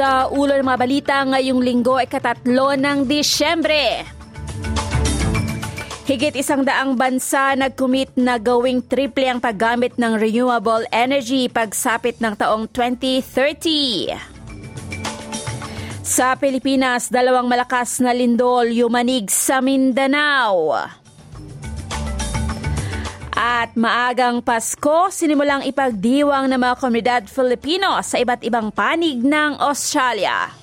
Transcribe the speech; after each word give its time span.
Sa 0.00 0.32
ulo 0.32 0.56
ng 0.56 0.64
mga 0.64 0.80
balita 0.80 1.16
ngayong 1.28 1.60
linggo 1.60 2.00
ay 2.00 2.08
katatlo 2.08 2.72
ng 2.72 3.04
Disyembre. 3.04 4.00
Higit 6.08 6.40
isang 6.40 6.64
daang 6.64 6.96
bansa 6.96 7.52
nag-commit 7.52 8.16
na 8.16 8.40
gawing 8.40 8.80
triple 8.80 9.28
ang 9.28 9.44
paggamit 9.44 10.00
ng 10.00 10.16
renewable 10.16 10.88
energy 10.88 11.52
pagsapit 11.52 12.16
ng 12.16 12.32
taong 12.32 12.64
2030. 12.72 14.16
Sa 16.00 16.32
Pilipinas, 16.32 17.12
dalawang 17.12 17.44
malakas 17.44 18.00
na 18.00 18.16
lindol 18.16 18.72
yumanig 18.72 19.28
sa 19.28 19.60
Mindanao. 19.60 20.80
At 23.50 23.74
maagang 23.74 24.46
Pasko, 24.46 25.10
sinimulang 25.10 25.66
ipagdiwang 25.66 26.46
ng 26.46 26.60
mga 26.62 26.74
komunidad 26.78 27.22
Filipino 27.26 27.98
sa 27.98 28.22
iba't 28.22 28.46
ibang 28.46 28.70
panig 28.70 29.18
ng 29.26 29.58
Australia. 29.58 30.59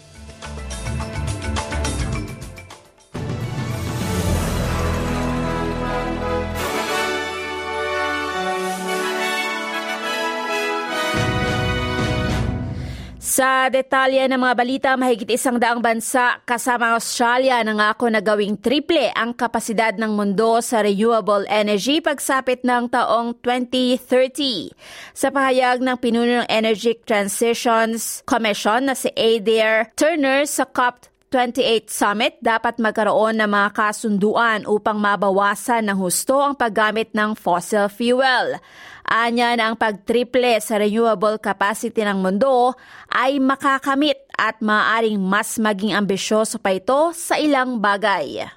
Sa 13.37 13.69
detalye 13.69 14.25
ng 14.25 14.41
mga 14.41 14.55
balita, 14.57 14.89
mahigit 14.97 15.29
isang 15.37 15.61
daang 15.61 15.77
bansa 15.77 16.41
kasama 16.41 16.89
ang 16.89 16.97
Australia 16.97 17.61
nangako 17.61 18.09
na 18.09 18.17
gawing 18.17 18.57
triple 18.57 19.13
ang 19.13 19.37
kapasidad 19.37 19.93
ng 19.93 20.09
mundo 20.09 20.57
sa 20.57 20.81
renewable 20.81 21.45
energy 21.45 22.01
pagsapit 22.01 22.65
ng 22.65 22.89
taong 22.89 23.37
2030. 23.45 24.73
Sa 25.13 25.29
pahayag 25.29 25.85
ng 25.85 25.97
pinuno 26.01 26.41
ng 26.41 26.49
Energy 26.49 26.97
Transitions 27.05 28.25
Commission 28.25 28.89
na 28.89 28.97
si 28.97 29.13
Adair 29.13 29.93
Turner 29.93 30.41
sa 30.49 30.65
COP 30.65 31.05
28 31.27 31.91
Summit 31.91 32.39
dapat 32.39 32.79
magkaroon 32.79 33.43
ng 33.43 33.51
mga 33.51 33.69
kasunduan 33.75 34.63
upang 34.63 34.95
mabawasan 34.95 35.83
ng 35.91 35.99
husto 35.99 36.39
ang 36.39 36.55
paggamit 36.55 37.11
ng 37.11 37.35
fossil 37.35 37.91
fuel. 37.91 38.55
Anya 39.03 39.59
na 39.59 39.71
ang 39.71 39.75
pagtriple 39.75 40.55
sa 40.63 40.79
renewable 40.79 41.35
capacity 41.35 41.99
ng 42.07 42.23
mundo 42.23 42.71
ay 43.11 43.43
makakamit 43.43 44.23
at 44.39 44.63
maaaring 44.63 45.19
mas 45.19 45.59
maging 45.59 45.91
ambisyoso 45.99 46.63
pa 46.63 46.71
ito 46.71 47.11
sa 47.11 47.35
ilang 47.35 47.83
bagay. 47.83 48.47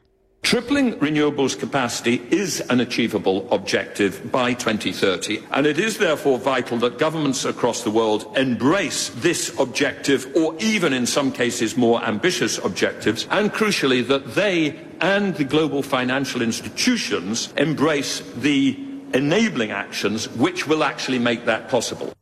Tripling 0.50 0.94
renewables 0.94 1.56
capacity 1.56 2.20
is 2.32 2.58
an 2.70 2.80
achievable 2.80 3.46
objective 3.52 4.32
by 4.32 4.52
2030, 4.52 5.44
and 5.52 5.64
it 5.64 5.78
is 5.78 5.98
therefore 5.98 6.40
vital 6.40 6.76
that 6.78 6.98
governments 6.98 7.44
across 7.44 7.84
the 7.84 7.90
world 7.92 8.36
embrace 8.36 9.10
this 9.10 9.56
objective, 9.60 10.26
or 10.34 10.56
even 10.58 10.92
in 10.92 11.06
some 11.06 11.30
cases 11.30 11.76
more 11.76 12.02
ambitious 12.02 12.58
objectives, 12.64 13.28
and 13.30 13.52
crucially 13.52 14.04
that 14.08 14.34
they 14.34 14.76
and 15.00 15.36
the 15.36 15.44
global 15.44 15.84
financial 15.84 16.42
institutions 16.42 17.54
embrace 17.56 18.18
the 18.34 18.76
enabling 19.14 19.70
actions 19.70 20.28
which 20.30 20.66
will 20.66 20.82
actually 20.82 21.20
make 21.20 21.44
that 21.44 21.68
possible. 21.68 22.12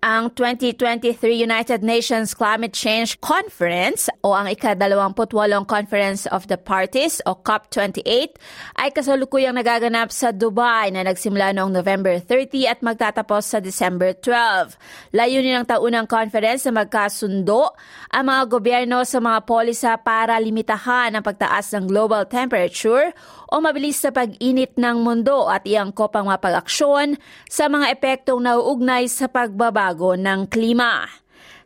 Ang 0.00 0.32
2023 0.32 1.44
United 1.44 1.84
Nations 1.84 2.32
Climate 2.32 2.72
Change 2.72 3.20
Conference 3.20 4.08
o 4.24 4.32
ang 4.32 4.48
ika-28 4.48 5.28
Conference 5.68 6.24
of 6.32 6.48
the 6.48 6.56
Parties 6.56 7.20
o 7.28 7.36
COP28 7.36 8.32
ay 8.80 8.88
kasalukuyang 8.96 9.60
nagaganap 9.60 10.08
sa 10.08 10.32
Dubai 10.32 10.88
na 10.88 11.04
nagsimula 11.04 11.52
noong 11.52 11.76
November 11.76 12.16
30 12.16 12.72
at 12.72 12.80
magtatapos 12.80 13.52
sa 13.52 13.60
December 13.60 14.16
12. 14.16 14.80
Layunin 15.12 15.60
ng 15.60 15.68
taunang 15.68 16.08
conference 16.08 16.64
na 16.64 16.80
magkasundo 16.80 17.68
ang 18.08 18.24
mga 18.24 18.42
gobyerno 18.48 19.04
sa 19.04 19.20
mga 19.20 19.44
polisa 19.44 20.00
para 20.00 20.40
limitahan 20.40 21.12
ang 21.12 21.20
pagtaas 21.20 21.76
ng 21.76 21.84
global 21.84 22.24
temperature 22.24 23.12
o 23.50 23.58
mabilis 23.58 23.98
sa 23.98 24.14
pag-init 24.14 24.78
ng 24.78 25.02
mundo 25.02 25.50
at 25.50 25.66
iangkop 25.66 26.14
ang 26.14 26.30
mapag-aksyon 26.30 27.18
sa 27.50 27.66
mga 27.66 27.92
epektong 27.92 28.46
nauugnay 28.46 29.10
sa 29.10 29.26
pagbabago 29.26 30.14
ng 30.14 30.46
klima. 30.46 31.06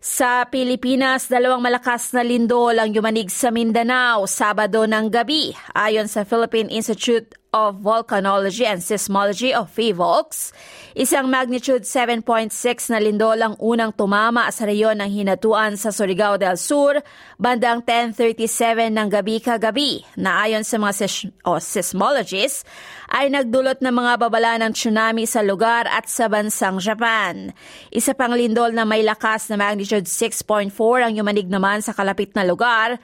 Sa 0.04 0.44
Pilipinas, 0.52 1.32
dalawang 1.32 1.64
malakas 1.64 2.12
na 2.12 2.20
lindol 2.20 2.76
ang 2.76 2.92
yumanig 2.92 3.32
sa 3.32 3.48
Mindanao 3.48 4.28
Sabado 4.28 4.84
ng 4.84 5.08
gabi 5.08 5.56
ayon 5.72 6.12
sa 6.12 6.28
Philippine 6.28 6.68
Institute 6.68 7.32
of 7.54 7.78
Volcanology 7.78 8.66
and 8.66 8.82
Seismology 8.82 9.54
of 9.54 9.70
PHIVOLCS. 9.70 10.50
Isang 10.98 11.31
magnitude 11.31 11.87
7.6 11.87 12.50
na 12.91 12.98
lindol 12.98 13.38
ang 13.38 13.54
unang 13.62 13.94
tumama 13.94 14.50
sa 14.50 14.66
reyon 14.66 14.98
ng 14.98 15.06
Hinatuan 15.06 15.78
sa 15.78 15.94
Surigao 15.94 16.34
del 16.34 16.59
Sur 16.59 16.98
bandang 17.38 17.87
10.37 17.87 18.91
ng 18.91 19.06
gabi 19.06 19.38
kagabi 19.38 20.03
na 20.19 20.43
ayon 20.43 20.66
sa 20.66 20.82
mga 20.82 21.06
ses- 21.06 21.31
o 21.47 21.62
seismologists 21.62 22.66
ay 23.14 23.31
nagdulot 23.31 23.78
ng 23.78 23.94
mga 23.94 24.12
babala 24.19 24.59
ng 24.59 24.75
tsunami 24.75 25.22
sa 25.22 25.38
lugar 25.47 25.87
at 25.87 26.10
sa 26.10 26.26
bansang 26.26 26.82
Japan. 26.82 27.54
Isa 27.94 28.19
pang 28.19 28.34
lindol 28.34 28.75
na 28.75 28.82
may 28.82 29.06
lakas 29.06 29.47
na 29.47 29.54
magnitude 29.54 30.10
6.4 30.10 30.75
ang 31.06 31.14
yumanig 31.14 31.47
naman 31.47 31.78
sa 31.87 31.94
kalapit 31.94 32.34
na 32.34 32.43
lugar 32.43 32.98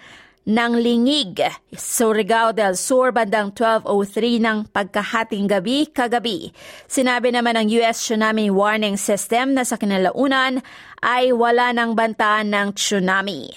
ng 0.49 0.73
lingig. 0.81 1.37
Surigao 1.77 2.57
del 2.57 2.77
Sur 2.77 3.13
bandang 3.13 3.53
12.03 3.53 4.41
ng 4.41 4.59
pagkahating 4.73 5.47
gabi 5.51 5.89
kagabi. 5.91 6.55
Sinabi 6.89 7.35
naman 7.35 7.61
ng 7.61 7.67
US 7.81 8.01
Tsunami 8.01 8.49
Warning 8.49 8.97
System 8.97 9.53
na 9.53 9.69
sa 9.69 9.77
kinalaunan 9.77 10.65
ay 11.05 11.33
wala 11.33 11.73
ng 11.77 11.93
bantaan 11.93 12.53
ng 12.53 12.69
tsunami. 12.77 13.53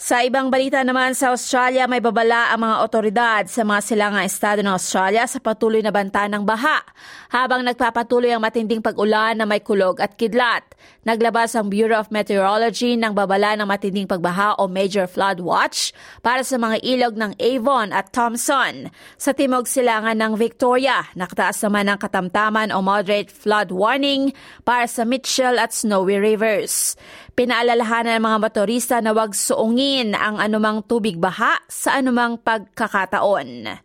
Sa 0.00 0.24
ibang 0.24 0.48
balita 0.48 0.80
naman 0.80 1.12
sa 1.12 1.28
Australia, 1.28 1.84
may 1.84 2.00
babala 2.00 2.48
ang 2.56 2.64
mga 2.64 2.76
otoridad 2.88 3.42
sa 3.52 3.68
mga 3.68 3.84
silangang 3.84 4.24
estado 4.24 4.64
ng 4.64 4.72
Australia 4.72 5.28
sa 5.28 5.44
patuloy 5.44 5.84
na 5.84 5.92
banta 5.92 6.24
ng 6.24 6.40
baha 6.40 6.80
habang 7.28 7.60
nagpapatuloy 7.60 8.32
ang 8.32 8.40
matinding 8.40 8.80
pag-ulan 8.80 9.36
na 9.36 9.44
may 9.44 9.60
kulog 9.60 10.00
at 10.00 10.16
kidlat. 10.16 10.64
Naglabas 11.04 11.52
ang 11.52 11.68
Bureau 11.68 12.00
of 12.00 12.08
Meteorology 12.08 12.96
ng 12.96 13.12
babala 13.12 13.52
ng 13.60 13.68
matinding 13.68 14.08
pagbaha 14.08 14.56
o 14.56 14.72
Major 14.72 15.04
Flood 15.04 15.44
Watch 15.44 15.92
para 16.24 16.48
sa 16.48 16.56
mga 16.56 16.80
ilog 16.80 17.20
ng 17.20 17.36
Avon 17.36 17.92
at 17.92 18.08
Thompson. 18.08 18.88
Sa 19.20 19.36
timog 19.36 19.68
silangan 19.68 20.16
ng 20.16 20.32
Victoria, 20.40 21.12
nakataas 21.12 21.60
naman 21.68 21.92
ang 21.92 22.00
katamtaman 22.00 22.72
o 22.72 22.80
Moderate 22.80 23.28
Flood 23.28 23.68
Warning 23.68 24.32
para 24.64 24.88
sa 24.88 25.04
Mitchell 25.04 25.60
at 25.60 25.76
Snowy 25.76 26.16
Rivers. 26.16 26.96
Pinaalalahanan 27.40 28.20
ng 28.20 28.26
mga 28.28 28.36
motorista 28.36 28.96
na 29.00 29.16
huwag 29.16 29.32
suungin 29.32 30.12
ang 30.12 30.36
anumang 30.36 30.84
tubig 30.84 31.16
baha 31.16 31.56
sa 31.72 31.96
anumang 31.96 32.36
pagkakataon. 32.36 33.80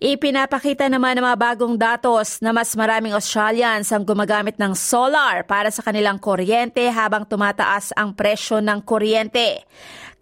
Ipinapakita 0.00 0.88
naman 0.88 1.20
ng 1.20 1.28
mga 1.28 1.36
bagong 1.36 1.76
datos 1.76 2.40
na 2.40 2.56
mas 2.56 2.72
maraming 2.72 3.12
Australians 3.12 3.92
ang 3.92 4.08
gumagamit 4.08 4.56
ng 4.56 4.72
solar 4.72 5.44
para 5.44 5.68
sa 5.68 5.84
kanilang 5.84 6.16
kuryente 6.16 6.80
habang 6.88 7.28
tumataas 7.28 7.92
ang 7.92 8.16
presyo 8.16 8.64
ng 8.64 8.80
kuryente. 8.80 9.68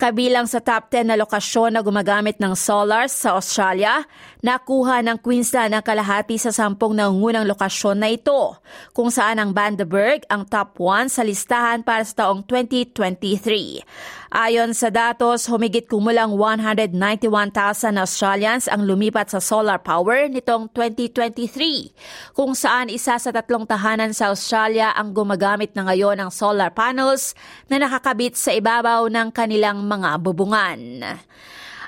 Kabilang 0.03 0.51
sa 0.51 0.59
top 0.59 0.91
10 0.91 1.15
na 1.15 1.15
lokasyon 1.15 1.79
na 1.79 1.81
gumagamit 1.87 2.35
ng 2.43 2.59
solar 2.59 3.07
sa 3.07 3.39
Australia, 3.39 4.03
nakuha 4.43 4.99
ng 4.99 5.23
Queensland 5.23 5.71
ang 5.71 5.87
kalahati 5.87 6.43
sa 6.43 6.51
sampung 6.51 6.99
nangungunang 6.99 7.47
lokasyon 7.47 8.03
na 8.03 8.11
ito, 8.11 8.59
kung 8.91 9.15
saan 9.15 9.39
ang 9.39 9.55
Bundaberg 9.55 10.27
ang 10.27 10.43
top 10.43 10.75
1 10.83 11.07
sa 11.07 11.23
listahan 11.23 11.87
para 11.87 12.03
sa 12.03 12.27
taong 12.27 12.43
2023. 12.51 13.87
Ayon 14.33 14.73
sa 14.73 14.89
datos, 14.89 15.45
humigit 15.45 15.85
kumulang 15.85 16.41
191,000 16.41 18.01
Australians 18.01 18.65
ang 18.65 18.89
lumipat 18.89 19.29
sa 19.29 19.45
solar 19.45 19.77
power 19.77 20.25
nitong 20.33 20.73
2023, 20.73 22.33
kung 22.33 22.57
saan 22.57 22.89
isa 22.89 23.21
sa 23.21 23.29
tatlong 23.29 23.69
tahanan 23.69 24.17
sa 24.17 24.33
Australia 24.33 24.97
ang 24.97 25.13
gumagamit 25.13 25.77
na 25.77 25.85
ngayon 25.85 26.17
ng 26.17 26.31
solar 26.33 26.73
panels 26.73 27.37
na 27.69 27.77
nakakabit 27.77 28.33
sa 28.33 28.57
ibabaw 28.57 29.05
ng 29.13 29.29
kanilang 29.37 29.85
mga 29.93 30.11
bubungan. 30.25 30.81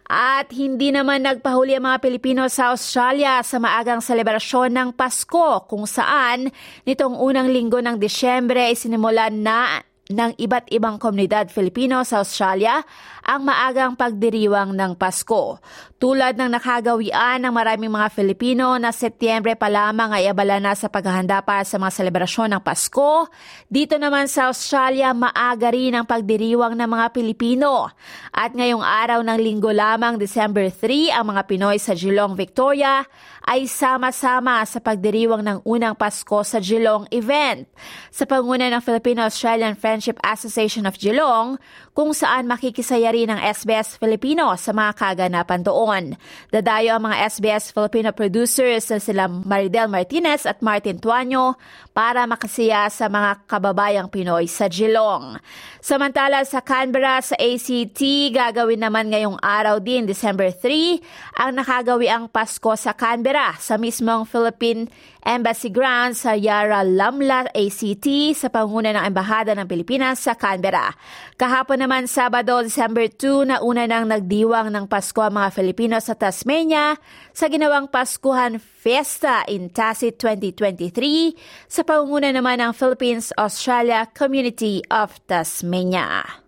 At 0.04 0.52
hindi 0.52 0.92
naman 0.92 1.24
nagpahuli 1.24 1.80
ang 1.80 1.88
mga 1.88 2.04
Pilipino 2.04 2.44
sa 2.52 2.76
Australia 2.76 3.40
sa 3.40 3.56
maagang 3.56 4.04
selebrasyon 4.04 4.76
ng 4.76 4.88
Pasko 4.92 5.64
kung 5.64 5.88
saan 5.88 6.52
nitong 6.84 7.16
unang 7.16 7.48
linggo 7.48 7.80
ng 7.80 7.96
Disyembre 7.96 8.68
ay 8.68 8.76
sinimulan 8.76 9.32
na 9.40 9.80
ng 10.12 10.36
iba't 10.36 10.68
ibang 10.68 11.00
komunidad 11.00 11.48
Filipino 11.48 12.04
sa 12.04 12.20
Australia 12.20 12.84
ang 13.24 13.40
maagang 13.48 13.96
pagdiriwang 13.96 14.76
ng 14.76 14.92
Pasko. 15.00 15.56
Tulad 15.96 16.36
ng 16.36 16.52
nakagawian 16.52 17.40
ng 17.40 17.48
maraming 17.48 17.88
mga 17.88 18.12
Filipino 18.12 18.76
na 18.76 18.92
Setyembre 18.92 19.56
pa 19.56 19.72
lamang 19.72 20.12
ay 20.12 20.28
abala 20.28 20.60
na 20.60 20.76
sa 20.76 20.92
paghahanda 20.92 21.40
para 21.40 21.64
sa 21.64 21.80
mga 21.80 21.96
selebrasyon 21.96 22.52
ng 22.52 22.60
Pasko, 22.60 23.32
dito 23.72 23.96
naman 23.96 24.28
sa 24.28 24.52
Australia 24.52 25.16
maaga 25.16 25.72
rin 25.72 25.96
ang 25.96 26.04
pagdiriwang 26.04 26.76
ng 26.76 26.88
mga 26.92 27.06
Pilipino. 27.16 27.88
At 28.36 28.52
ngayong 28.52 28.84
araw 28.84 29.24
ng 29.24 29.38
linggo 29.40 29.72
lamang, 29.72 30.20
December 30.20 30.68
3, 30.68 31.16
ang 31.16 31.32
mga 31.32 31.48
Pinoy 31.48 31.80
sa 31.80 31.96
Geelong, 31.96 32.36
Victoria 32.36 33.08
ay 33.48 33.64
sama-sama 33.64 34.60
sa 34.68 34.84
pagdiriwang 34.84 35.40
ng 35.40 35.58
unang 35.64 35.96
Pasko 35.96 36.44
sa 36.44 36.60
Geelong 36.60 37.08
event. 37.16 37.64
Sa 38.12 38.28
panguna 38.28 38.68
ng 38.68 38.84
Filipino-Australian 38.84 39.80
Friendship 39.80 40.20
Association 40.20 40.84
of 40.84 41.00
Geelong, 41.00 41.56
kung 41.96 42.12
saan 42.12 42.44
makikisaya 42.44 43.13
rin 43.14 43.30
ng 43.30 43.38
SBS 43.38 43.94
Filipino 44.02 44.58
sa 44.58 44.74
mga 44.74 44.92
kaganapan 44.98 45.62
doon. 45.62 46.18
Dadayo 46.50 46.98
ang 46.98 47.06
mga 47.06 47.30
SBS 47.30 47.70
Filipino 47.70 48.10
producers 48.10 48.90
na 48.90 48.98
sila 48.98 49.30
Maridel 49.30 49.86
Martinez 49.86 50.42
at 50.42 50.58
Martin 50.58 50.98
Tuanyo 50.98 51.54
para 51.94 52.26
makasiya 52.26 52.90
sa 52.90 53.06
mga 53.06 53.46
kababayang 53.46 54.10
Pinoy 54.10 54.50
sa 54.50 54.66
Geelong. 54.66 55.38
Samantala 55.78 56.42
sa 56.42 56.58
Canberra 56.58 57.22
sa 57.22 57.38
ACT, 57.38 58.34
gagawin 58.34 58.82
naman 58.82 59.14
ngayong 59.14 59.38
araw 59.38 59.78
din, 59.78 60.02
December 60.02 60.50
3, 60.50 60.98
ang 61.38 61.54
nakagawi 61.54 62.10
ang 62.10 62.26
Pasko 62.26 62.74
sa 62.74 62.98
Canberra 62.98 63.54
sa 63.62 63.78
mismong 63.78 64.26
Philippine 64.26 64.90
Embassy 65.22 65.70
Grounds 65.70 66.26
sa 66.26 66.34
Yara 66.34 66.82
Lamla 66.84 67.48
ACT 67.54 68.36
sa 68.36 68.50
panguna 68.50 68.92
ng 68.92 69.04
Embahada 69.08 69.54
ng 69.54 69.64
Pilipinas 69.64 70.20
sa 70.20 70.34
Canberra. 70.34 70.92
Kahapon 71.38 71.78
naman 71.80 72.10
Sabado, 72.10 72.60
December 72.60 73.06
2, 73.06 73.54
na 73.54 73.56
una 73.62 73.86
nang 73.86 74.10
nagdiwang 74.10 74.68
ng 74.68 74.84
Pasko 74.90 75.22
ang 75.22 75.38
mga 75.38 75.48
Filipino 75.54 75.96
sa 76.02 76.18
Tasmania 76.18 76.98
sa 77.30 77.46
ginawang 77.46 77.86
Paskuhan 77.86 78.58
Fiesta 78.84 79.48
in 79.48 79.72
Tacit 79.72 80.20
2023 80.20 81.32
sa 81.64 81.88
panguna 81.88 82.28
naman 82.28 82.60
ng 82.60 82.76
Philippines-Australia 82.76 84.12
Community 84.12 84.84
of 84.92 85.16
Tasmania. 85.24 86.43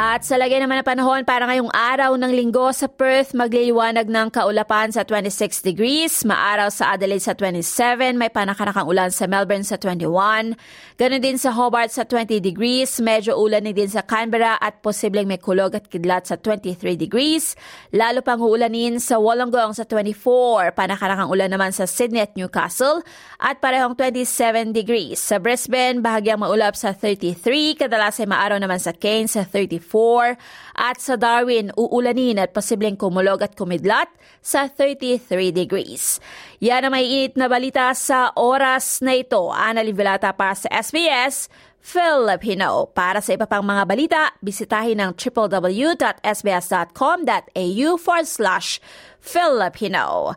At 0.00 0.24
sa 0.24 0.40
lagay 0.40 0.64
naman 0.64 0.80
ng 0.80 0.88
panahon 0.88 1.28
para 1.28 1.44
ngayong 1.44 1.68
araw 1.76 2.16
ng 2.16 2.32
linggo 2.32 2.72
sa 2.72 2.88
Perth, 2.88 3.36
magliliwanag 3.36 4.08
ng 4.08 4.32
kaulapan 4.32 4.88
sa 4.88 5.04
26 5.04 5.60
degrees, 5.60 6.24
maaraw 6.24 6.72
sa 6.72 6.96
Adelaide 6.96 7.20
sa 7.20 7.36
27, 7.36 8.16
may 8.16 8.32
panakanakang 8.32 8.88
ulan 8.88 9.12
sa 9.12 9.28
Melbourne 9.28 9.60
sa 9.60 9.76
21, 9.76 10.56
ganun 10.96 11.20
din 11.20 11.36
sa 11.36 11.52
Hobart 11.52 11.92
sa 11.92 12.08
20 12.08 12.40
degrees, 12.40 12.96
medyo 13.04 13.36
ulan 13.36 13.60
din 13.60 13.92
sa 13.92 14.00
Canberra 14.00 14.56
at 14.56 14.80
posibleng 14.80 15.28
may 15.28 15.36
kulog 15.36 15.76
at 15.76 15.84
kidlat 15.92 16.24
sa 16.24 16.40
23 16.40 16.96
degrees, 16.96 17.52
lalo 17.92 18.24
pang 18.24 18.40
uulanin 18.40 18.96
sa 19.04 19.20
Wollongong 19.20 19.76
sa 19.76 19.84
24, 19.84 20.72
panakanakang 20.80 21.28
ulan 21.28 21.52
naman 21.52 21.76
sa 21.76 21.84
Sydney 21.84 22.24
at 22.24 22.32
Newcastle, 22.40 23.04
at 23.36 23.60
parehong 23.60 24.00
27 24.00 24.72
degrees. 24.72 25.20
Sa 25.20 25.36
Brisbane, 25.36 26.00
bahagyang 26.00 26.40
maulap 26.40 26.72
sa 26.72 26.96
33, 26.96 27.76
kadalas 27.76 28.16
ay 28.16 28.24
maaraw 28.24 28.56
naman 28.56 28.80
sa 28.80 28.96
Cairns 28.96 29.36
sa 29.36 29.44
34, 29.44 29.89
34 29.89 29.89
at 30.78 31.02
sa 31.02 31.18
Darwin 31.18 31.74
uulanin 31.74 32.38
at 32.38 32.54
posibleng 32.54 32.96
kumulog 32.96 33.42
at 33.42 33.58
kumidlat 33.58 34.06
sa 34.38 34.68
33 34.68 35.50
degrees. 35.50 36.22
Yan 36.62 36.86
ang 36.86 36.94
may 36.94 37.06
init 37.06 37.34
na 37.34 37.50
balita 37.50 37.90
sa 37.96 38.30
oras 38.38 39.02
na 39.02 39.18
ito. 39.18 39.50
Ana 39.50 39.82
Livelata 39.82 40.30
para 40.32 40.54
sa 40.54 40.70
SBS 40.70 41.50
Filipino. 41.80 42.92
Para 42.92 43.24
sa 43.24 43.32
iba 43.34 43.48
pang 43.48 43.64
mga 43.64 43.88
balita, 43.88 44.36
bisitahin 44.44 45.00
ang 45.00 45.16
www.sbs.com.au 45.16 47.88
forward 47.96 48.28
slash 48.28 48.76
Filipino. 49.20 50.36